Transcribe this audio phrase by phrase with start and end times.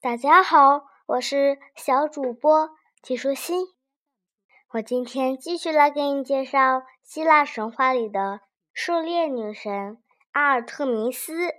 [0.00, 2.70] 大家好，我是小主播
[3.02, 3.66] 季舒心。
[4.68, 8.42] 我今天继续来给你介绍希腊神话里的
[8.72, 10.00] 狩猎女神
[10.30, 11.52] 阿尔特弥斯。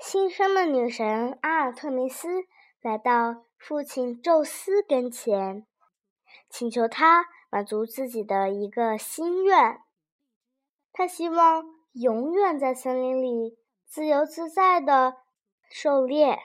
[0.00, 2.28] 新生的女神阿尔特弥斯
[2.80, 5.64] 来到父亲宙斯跟前，
[6.50, 9.80] 请求他满足自己的一个心愿。
[10.92, 13.56] 他希望永远在森林里
[13.86, 15.18] 自由自在的
[15.70, 16.40] 狩猎。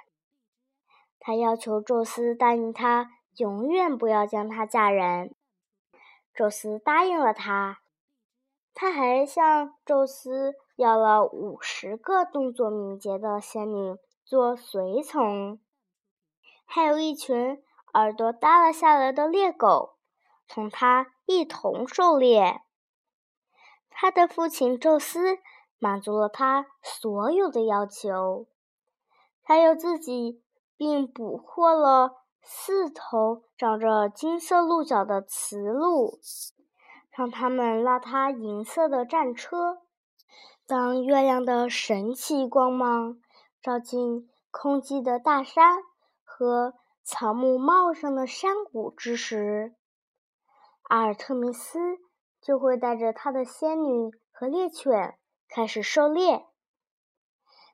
[1.27, 5.35] 他要求宙斯答应他，永远不要将她嫁人。
[6.33, 7.79] 宙斯答应了他。
[8.73, 15.59] 他还向宙斯要了五十个动作敏捷的仙女做随从，
[16.63, 17.61] 还有一群
[17.93, 19.97] 耳朵耷拉下来的猎狗，
[20.47, 22.61] 同他一同狩猎。
[23.89, 25.39] 他的父亲宙斯
[25.77, 28.47] 满足了他所有的要求，
[29.43, 30.41] 他又自己。
[30.77, 36.19] 并捕获了四头长着金色鹿角的雌鹿，
[37.09, 39.81] 让它们拉他银色的战车。
[40.65, 43.19] 当月亮的神奇光芒
[43.61, 45.77] 照进空寂的大山
[46.23, 49.75] 和草木茂盛的山谷之时，
[50.83, 51.79] 阿尔特弥斯
[52.41, 55.17] 就会带着她的仙女和猎犬
[55.49, 56.45] 开始狩猎。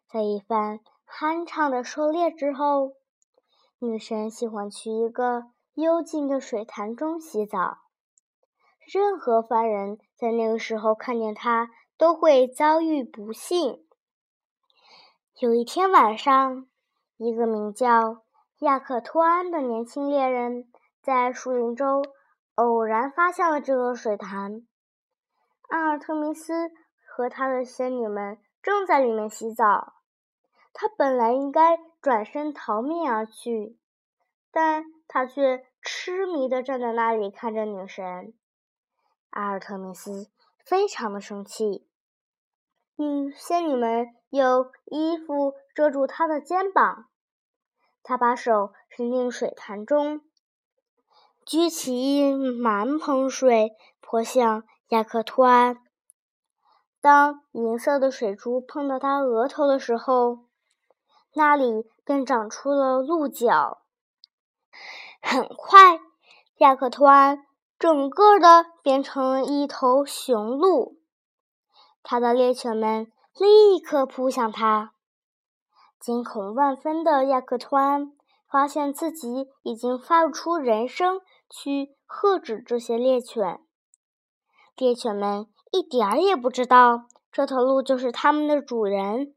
[0.08, 0.80] 在一番
[1.16, 2.94] 酣畅的狩猎之后，
[3.78, 5.44] 女神喜欢去一个
[5.76, 7.78] 幽静的水潭中洗澡。
[8.92, 11.70] 任何凡人在那个时候看见她，
[12.00, 13.86] 都会遭遇不幸。
[15.40, 16.66] 有一天晚上，
[17.18, 18.24] 一个名叫
[18.62, 20.68] 亚克托安的年轻猎人
[21.00, 22.04] 在树林中
[22.56, 24.66] 偶然发现了这个水潭。
[25.70, 26.72] 阿尔特弥斯
[27.06, 29.94] 和他的仙女们正在里面洗澡。
[30.74, 33.78] 他本来应该转身逃命而去，
[34.52, 38.34] 但他却痴迷地站在那里看着女神
[39.30, 40.30] 阿尔特弥斯，
[40.66, 41.88] 非常的生气。
[42.96, 47.08] 女仙女们用衣服遮住他的肩膀，
[48.02, 50.22] 他把手伸进水潭中，
[51.46, 55.78] 举起一满盆水泼向亚克托安。
[57.02, 60.46] 当银色的水珠碰到他额头的时候，
[61.36, 63.82] 那里便长出了鹿角。
[65.22, 66.00] 很快，
[66.58, 67.46] 亚克托安
[67.80, 70.98] 整个的变成了一头雄鹿。
[72.04, 74.94] 他的猎犬们立刻扑向他。
[76.00, 78.12] 惊恐万分的亚克托安
[78.46, 83.62] 发现自己已经发不出人声去喝止这些猎犬。
[84.76, 89.34] 猎犬们一点儿也不知道这头鹿就是他们的主人。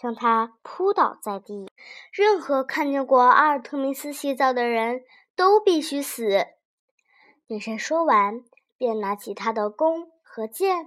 [0.00, 1.68] 将他扑倒在地。
[2.10, 5.04] 任何看见过阿尔特弥斯洗澡的人
[5.36, 6.46] 都必须死。
[7.46, 8.42] 女神说完，
[8.78, 10.86] 便拿起她的弓和箭，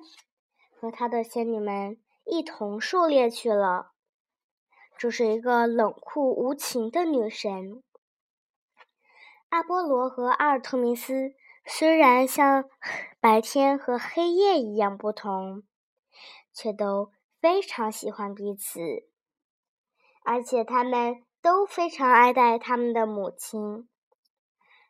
[0.80, 3.92] 和她的仙女们一同狩猎去了。
[4.98, 7.84] 这是一个冷酷无情的女神。
[9.50, 11.36] 阿波罗和阿尔特弥斯
[11.66, 12.66] 虽然像
[13.20, 15.62] 白天和黑夜一样不同，
[16.52, 17.12] 却都。
[17.44, 18.80] 非常喜欢彼此，
[20.24, 23.90] 而且他们都非常爱戴他们的母亲。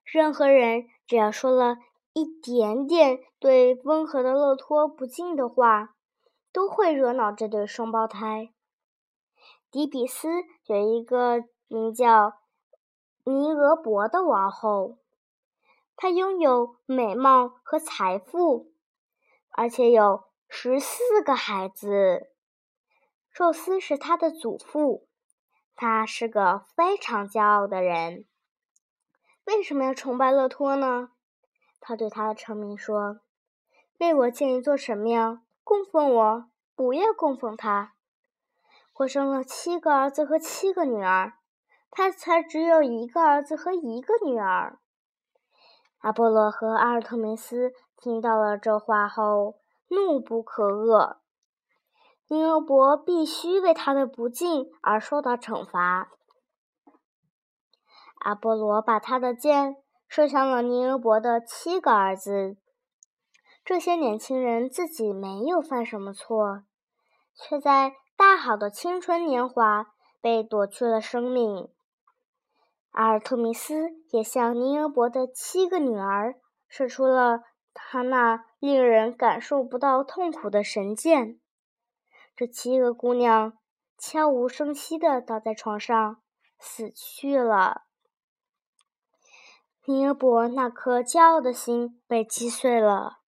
[0.04, 1.78] 任何人只要说了
[2.14, 5.96] 一点点对温和的勒托不敬的话，
[6.52, 8.54] 都会惹恼这对双胞胎。
[9.72, 10.30] 迪比斯
[10.68, 12.34] 有一个名叫
[13.24, 15.00] 尼俄伯的王后，
[15.96, 18.72] 她拥有美貌和财富，
[19.50, 22.30] 而且有十四个孩子。
[23.34, 25.08] 宙斯是他的祖父，
[25.76, 28.26] 他是个非常骄傲的人。
[29.46, 31.10] 为什么要崇拜勒托呢？
[31.82, 33.22] 他对他的臣民说
[34.00, 36.46] ：“为我建一座神庙，供奉我，
[36.76, 37.96] 不要供奉他。
[39.00, 41.34] 我生了七个儿子和七个女儿，
[41.90, 44.78] 他才只有一个儿子和一个女儿。”
[46.02, 49.56] 阿波罗和阿尔特弥斯听到了这话后，
[49.88, 51.23] 怒不可遏。
[52.28, 56.10] 尼罗伯必须为他的不敬而受到惩罚。
[58.20, 59.76] 阿波罗把他的箭
[60.08, 62.58] 射向了尼罗伯的七个儿子。
[63.66, 66.64] 这些年轻人自己没有犯什么错，
[67.36, 71.70] 却在大好的青春年华被夺去了生命。
[72.92, 76.36] 阿尔特弥斯也向尼罗伯的七个女儿
[76.68, 77.42] 射出了
[77.74, 81.40] 他那令人感受不到痛苦的神箭。
[82.36, 83.58] 这七个姑娘
[83.98, 86.22] 悄无声息地倒在床上，
[86.60, 87.84] 死去了。
[89.86, 93.20] 尼尔伯那颗骄傲的心被击碎了，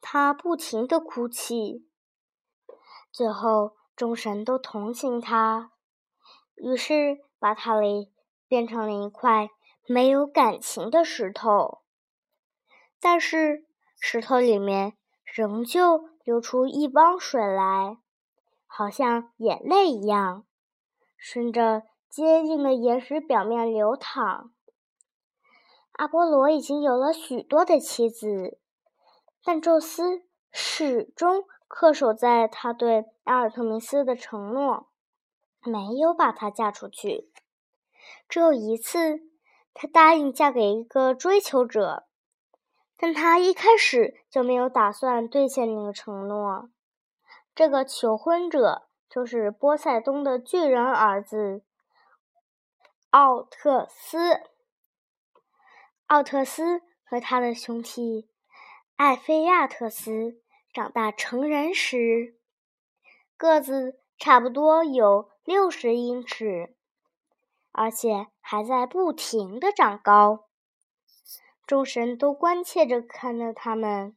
[0.00, 1.86] 他不停地哭泣。
[3.12, 5.72] 最后，众神都同情他，
[6.54, 8.12] 于是把他里
[8.48, 9.50] 变成了一块
[9.86, 11.82] 没有感情的石头。
[13.00, 13.66] 但是，
[14.00, 17.98] 石头里面仍旧流出一汪水来，
[18.76, 20.44] 好像眼泪一样，
[21.16, 24.50] 顺着坚硬的岩石表面流淌。
[25.92, 28.58] 阿波罗已经有了许多的妻子，
[29.44, 34.88] 但宙斯始终恪守在他对阿尔特弥斯的承诺，
[35.62, 37.30] 没有把她嫁出去。
[38.28, 39.20] 只有一次，
[39.72, 42.08] 他答应嫁给一个追求者，
[42.96, 46.70] 但他一开始就没有打算兑现那个承诺。
[47.54, 51.62] 这个求婚者就是波塞冬的巨人儿子
[53.10, 54.40] 奥特斯。
[56.06, 58.28] 奥特斯和他的兄弟
[58.96, 60.40] 艾菲亚特斯
[60.72, 62.34] 长大成人时，
[63.36, 66.74] 个子差不多有六十英尺，
[67.70, 70.46] 而且还在不停的长高。
[71.64, 74.16] 众神都关切着看着他们，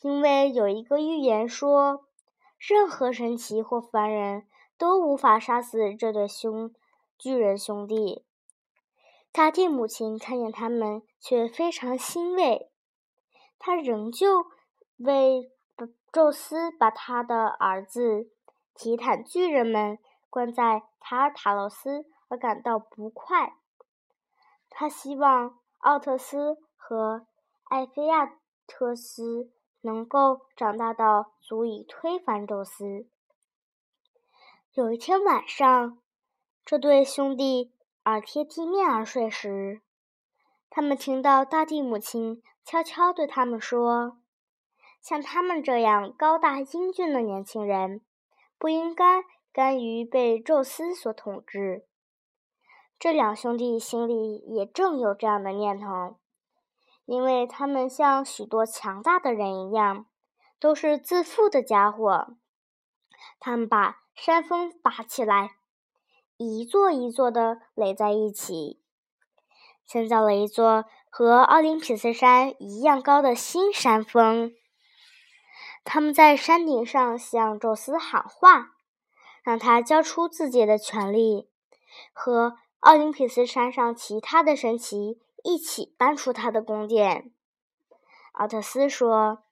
[0.00, 2.06] 因为有一个预言说，
[2.64, 4.46] 任何神奇或凡人
[4.78, 6.72] 都无法杀死这对兄
[7.18, 8.24] 巨人兄弟。
[9.32, 12.70] 大地母亲看见他们，却非常欣慰。
[13.58, 14.46] 她仍旧
[14.98, 15.50] 为
[16.12, 18.30] 宙斯把他的儿子
[18.74, 19.98] 提坦巨人们
[20.30, 23.56] 关在塔尔塔罗斯而感到不快。
[24.70, 27.26] 他希望奥特斯和
[27.64, 29.50] 艾菲亚特斯
[29.82, 33.06] 能够长大到足以推翻宙斯。
[34.72, 35.98] 有一天晚上，
[36.64, 37.72] 这对兄弟。
[38.04, 39.80] 耳贴地面而睡时，
[40.68, 44.18] 他们听到大地母亲悄悄对他们说
[45.00, 48.00] ：“像他们这样高大英俊的年轻人，
[48.58, 51.86] 不应该甘于被宙斯所统治。”
[52.98, 56.16] 这两兄弟心里也正有这样的念头，
[57.04, 60.06] 因为他们像许多强大的人一样，
[60.58, 62.36] 都是自负的家伙。
[63.38, 65.56] 他们把山峰拔起来。
[66.38, 68.80] 一座一座的垒在一起，
[69.86, 74.52] 建造了一座和奥林匹斯山一样高的新山峰。
[75.84, 78.72] 他们在山顶上向宙斯喊话，
[79.44, 81.48] 让他交出自己的权利，
[82.12, 87.32] 和奥林匹斯山上其他的神奇一起搬出他的宫殿。
[88.32, 89.44] 奥特斯说：“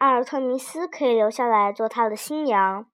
[0.00, 2.90] 阿尔特弥斯可以留下来做他的新娘。”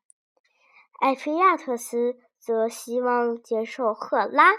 [1.00, 2.16] 艾菲亚特斯。
[2.40, 4.52] 则希望接受赫拉。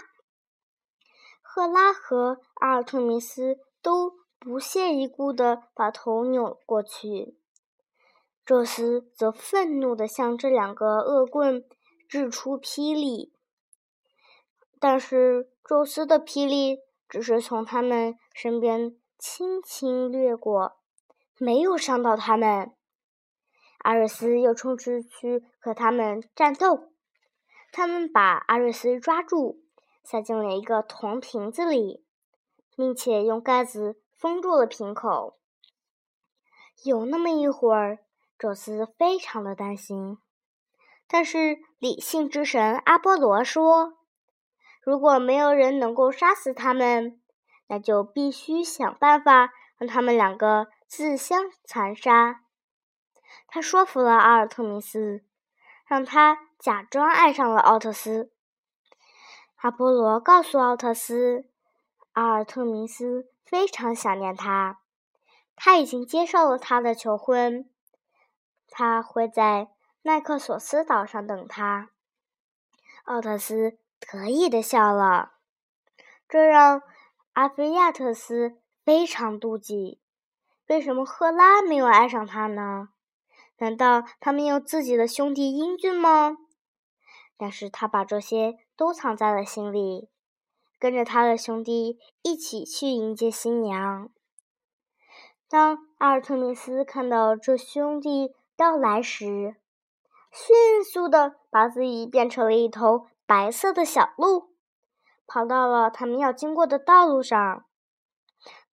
[1.42, 7.38] 赫拉和阿尔特弥斯都不屑一顾地把头扭过去。
[8.44, 11.64] 宙斯则愤怒地向这两个恶棍
[12.06, 13.32] 掷出霹雳，
[14.78, 16.78] 但是宙斯的霹雳
[17.10, 20.78] 只是从他们身边轻轻掠过，
[21.36, 22.72] 没有伤到他们。
[23.78, 26.92] 阿瑞斯又冲出去和他们战斗。
[27.72, 29.62] 他们把阿瑞斯抓住，
[30.04, 32.04] 塞进了一个铜瓶子里，
[32.76, 35.38] 并且用盖子封住了瓶口。
[36.84, 37.98] 有那么一会儿，
[38.38, 40.18] 宙斯非常的担心，
[41.08, 43.98] 但是理性之神阿波罗说
[44.80, 47.20] ：“如果没有人能够杀死他们，
[47.68, 52.42] 那就必须想办法让他们两个自相残杀。”
[53.48, 55.24] 他说服了阿尔特弥斯，
[55.86, 56.50] 让他。
[56.60, 58.30] 假装爱上了奥特斯。
[59.62, 61.48] 阿波罗告诉奥特斯，
[62.12, 64.82] 阿尔特弥斯非常想念他，
[65.56, 67.70] 他已经接受了他的求婚，
[68.68, 69.70] 他会在
[70.02, 71.88] 奈克索斯岛上等他。
[73.04, 75.32] 奥特斯得意的笑了，
[76.28, 76.82] 这让
[77.34, 80.00] 阿菲亚特斯非常妒忌。
[80.66, 82.88] 为什么赫拉没有爱上他呢？
[83.58, 86.38] 难道他没有自己的兄弟英俊吗？
[87.36, 90.08] 但是他把这些都藏在了心里，
[90.78, 94.10] 跟着他的兄弟一起去迎接新娘。
[95.48, 99.56] 当阿尔特弥斯看到这兄弟到来时，
[100.32, 104.56] 迅速的把自己变成了一头白色的小鹿，
[105.24, 107.64] 跑到了他们要经过的道路上。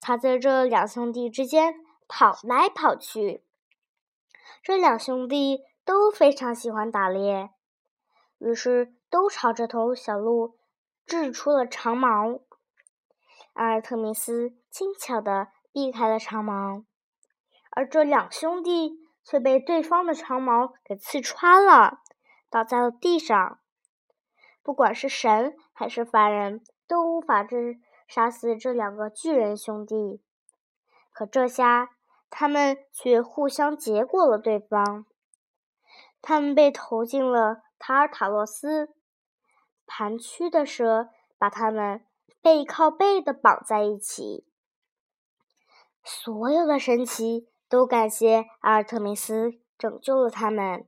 [0.01, 1.75] 他在这两兄弟之间
[2.07, 3.45] 跑来跑去。
[4.63, 7.51] 这两兄弟都非常喜欢打猎。
[8.39, 10.57] 于是，都朝这头小鹿
[11.05, 12.39] 掷出了长矛。
[13.53, 16.81] 阿尔特弥斯轻巧地避开了长矛，
[17.69, 21.99] 而这两兄弟却被对方的长矛给刺穿了，
[22.49, 23.59] 倒在了地上。
[24.67, 30.21] 不管是神还是凡人，都无法治杀死这两个巨人兄弟。
[31.13, 31.91] 可这下，
[32.29, 35.05] 他们却互相结果了对方。
[36.21, 38.89] 他们被投进了塔尔塔洛斯，
[39.85, 42.05] 盘曲的蛇把他们
[42.41, 44.45] 背靠背的绑在一起。
[46.03, 50.85] 所有的神奇都感谢阿尔特弥斯拯救了他们。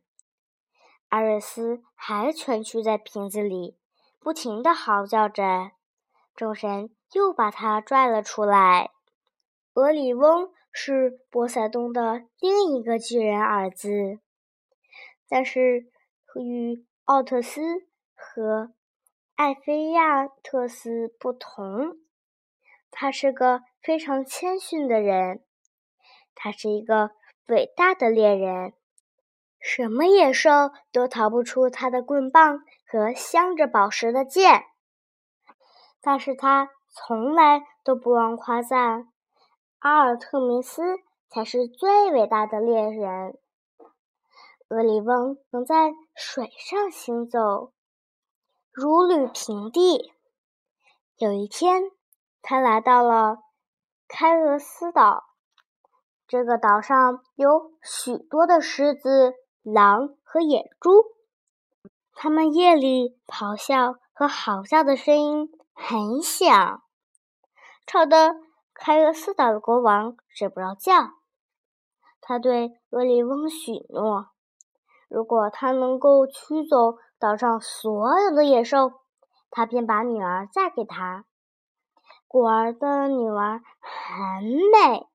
[1.09, 3.77] 阿瑞斯还蜷曲在瓶子里，
[4.19, 5.71] 不停的嚎叫着。
[6.35, 8.91] 众神又把他拽了出来。
[9.73, 14.19] 俄里翁是波塞冬的另一个巨人儿子。
[15.27, 15.91] 但是
[16.35, 17.61] 与奥特斯
[18.15, 18.73] 和
[19.35, 21.97] 艾菲亚特斯不同，
[22.91, 25.43] 他是个非常谦逊的人。
[26.35, 27.11] 他是一个
[27.47, 28.73] 伟大的猎人，
[29.59, 34.63] 什么野兽都逃不出他的棍棒和镶着宝石的剑。
[36.01, 39.11] 但是他从来都不忘夸赞
[39.79, 40.81] 阿尔特弥斯
[41.29, 43.37] 才是最伟大的猎人。
[44.69, 47.73] 俄里翁能在水上行走，
[48.71, 50.13] 如履平地。
[51.17, 51.83] 有一天，
[52.41, 53.39] 他来到了
[54.07, 55.25] 开俄斯岛。
[56.27, 60.89] 这个岛上有许多的狮子、狼和野猪，
[62.13, 66.83] 它们夜里咆哮和嚎叫的声音很响，
[67.85, 68.35] 吵得
[68.73, 71.11] 开俄斯岛的国王睡不着觉。
[72.21, 74.27] 他对俄里翁许诺。
[75.07, 78.91] 如果他能够驱走岛上所有的野兽，
[79.49, 81.25] 他便把女儿嫁给他。
[82.27, 85.07] 果儿的女儿很美，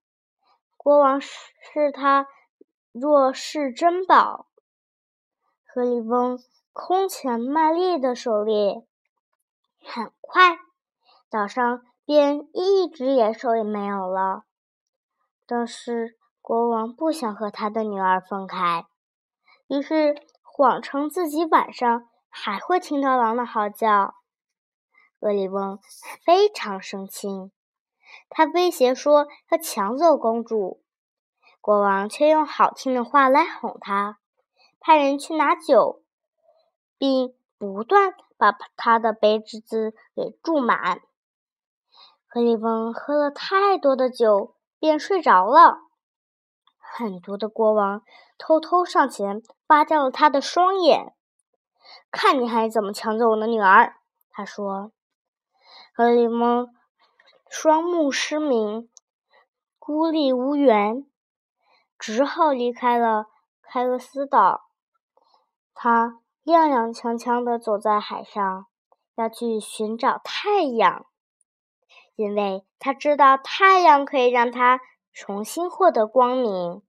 [0.77, 2.27] 国王视她
[2.97, 4.47] 若是珍宝。
[5.67, 6.39] 何里翁
[6.73, 8.87] 空前卖力的狩猎，
[9.85, 10.59] 很快
[11.29, 14.45] 岛上便一只野兽也没有了。
[15.45, 18.87] 但是国王不想和他的女儿分开。
[19.67, 24.15] 于是，谎称自己晚上还会听到狼的嚎叫。
[25.19, 25.81] 厄里翁
[26.25, 27.51] 非常生气，
[28.29, 30.84] 他威胁说要抢走公主。
[31.65, 34.19] 国王却用好听的话来哄他，
[34.81, 36.03] 派人去拿酒，
[36.99, 41.01] 并不断把他的杯子给注满。
[42.35, 45.79] 厄里翁喝了太多的酒，便睡着了。
[46.79, 48.03] 狠毒的国王
[48.37, 51.15] 偷偷上前挖掉了他的双眼，
[52.11, 53.97] 看你还怎么抢走我的女儿！
[54.31, 54.93] 他说。
[55.95, 56.69] 格里翁
[57.49, 58.91] 双目失明，
[59.79, 61.07] 孤立无援，
[62.07, 63.29] 只好离开了
[63.63, 64.69] 开厄斯岛。
[65.73, 68.67] 他踉踉跄跄地走在海上，
[69.15, 71.07] 要去寻找太阳，
[72.15, 74.81] 因为他知道太阳可以让他。
[75.17, 76.83] 重新获得光明，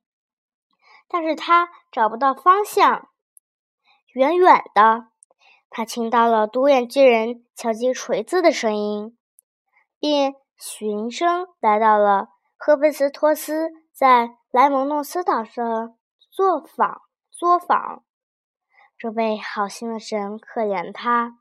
[1.07, 3.10] 但是他找不到方向。
[4.15, 5.10] 远远的，
[5.69, 9.15] 他听到了独眼巨人敲击锤子的声音，
[10.00, 15.97] 便循声来到了赫菲斯托斯在莱蒙诺斯岛上
[16.31, 17.01] 作坊。
[17.29, 18.05] 作坊，
[18.97, 21.38] 这位好心的神可怜他，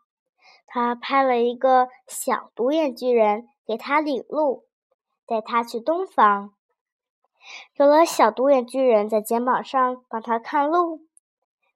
[0.67, 4.65] 他派了一个小独眼巨人给他领路，
[5.29, 6.55] 带他去东方。
[7.77, 11.03] 有了小独眼巨人在肩膀上帮他看路，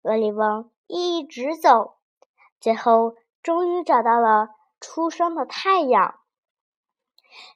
[0.03, 1.99] 俄里翁一直走，
[2.59, 4.49] 最后终于找到了
[4.81, 6.19] 初升的太阳。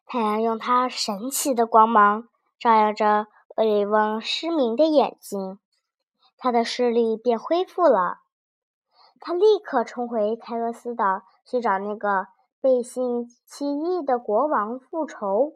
[0.06, 2.28] 太阳用它神奇的光芒
[2.60, 5.59] 照耀着俄里翁失明的眼睛，
[6.38, 8.21] 他的视力便恢复了。
[9.21, 12.28] 他立刻冲回开俄斯岛去找那个
[12.61, 15.52] 背信弃义的国王复仇，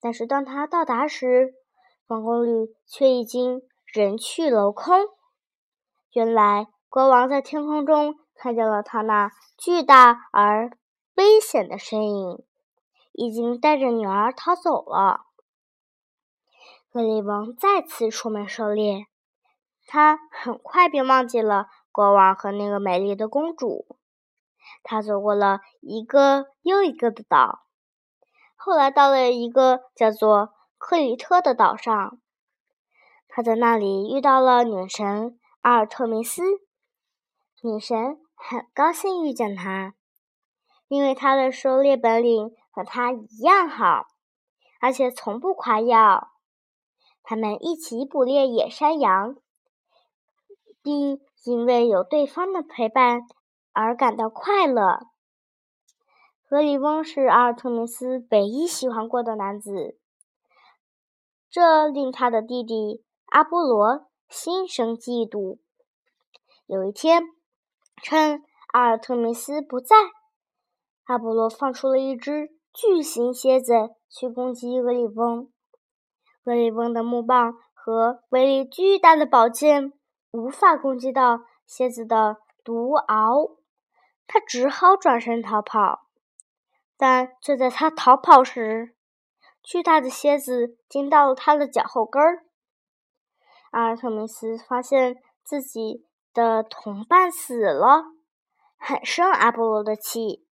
[0.00, 1.54] 但是当他到达时，
[2.06, 4.96] 王宫里却已经人去楼空。
[6.12, 10.70] 原来国王在天空中看见了他那巨大而
[11.16, 12.44] 危险的身影，
[13.12, 15.26] 已经带着女儿逃走了。
[16.98, 19.06] 格里翁再次出门狩猎，
[19.86, 23.86] 他很快便忘记了国王和那个美丽的公主。
[24.82, 27.60] 他走过了一个又一个的岛，
[28.56, 30.52] 后来到了一个叫做……
[30.76, 32.18] 克里特的岛上，
[33.28, 36.42] 他在那里遇到了女神阿尔特弥斯。
[37.62, 39.94] 女神很高兴遇见他，
[40.88, 44.08] 因为他的狩猎本领和他一样好，
[44.80, 46.32] 而且从不夸耀。
[47.30, 49.36] 他们一起捕猎野山羊，
[50.80, 53.20] 并因为有对方的陪伴
[53.74, 55.00] 而感到快乐。
[56.48, 59.98] 格里翁是阿尔特弥斯唯一喜欢过的男子，
[61.50, 65.58] 这令他的弟弟阿波罗心生嫉妒。
[66.64, 67.24] 有一天，
[68.02, 68.42] 趁
[68.72, 69.96] 阿尔特弥斯不在，
[71.04, 75.52] 阿波罗放出了一只巨型蝎子去攻击格里翁。
[76.48, 79.92] 格里翁的木棒和威力巨大的宝剑
[80.30, 83.58] 无法攻击到蝎子的毒螯，
[84.26, 86.06] 他只好转身逃跑。
[86.96, 88.96] 但就在他逃跑时，
[89.62, 92.46] 巨大的蝎子惊到了他的脚后跟儿。
[93.72, 98.04] 阿尔特弥斯发现自己的同伴死了，
[98.78, 100.46] 很生阿波罗的气。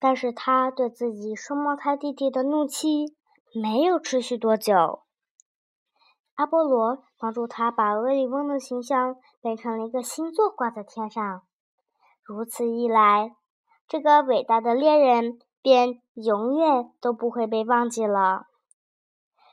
[0.00, 3.16] 但是他对自己双胞胎弟弟的怒气
[3.54, 5.05] 没有持续多久。
[6.36, 11.42] 阿波罗帮助他把厄里翁的形象变成了一个星座挂在天上，
[12.22, 13.34] 如此一来，
[13.88, 18.48] 这个伟大的猎人便永远都不会被忘记了。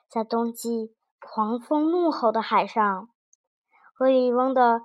[0.10, 3.08] 在冬季狂风怒吼的海上，
[4.00, 4.82] 厄里翁的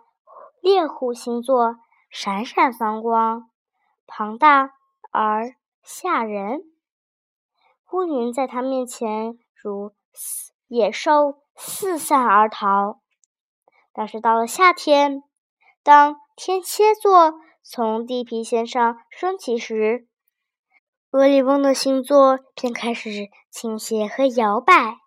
[0.61, 3.50] 猎户星座闪闪发光，
[4.07, 4.75] 庞大
[5.11, 6.62] 而吓人。
[7.90, 9.93] 乌云在他面前如
[10.69, 11.43] 野兽。
[11.58, 13.00] 四散而逃。
[13.92, 15.22] 但是到了夏天，
[15.82, 20.06] 当天蝎座从地平线上升起时，
[21.10, 24.98] 厄里翁的星座便开始倾斜和摇摆。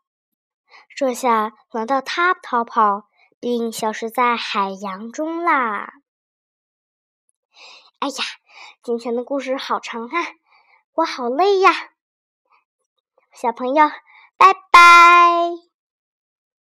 [0.96, 3.04] 这下轮到他逃跑，
[3.40, 5.94] 并消失在海洋中啦！
[8.00, 8.16] 哎呀，
[8.84, 10.18] 今天的故事好长啊，
[10.96, 11.72] 我好累呀，
[13.32, 13.88] 小朋友，
[14.38, 15.71] 拜拜。